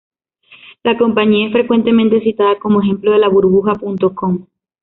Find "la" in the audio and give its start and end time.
0.81-0.97, 3.19-3.27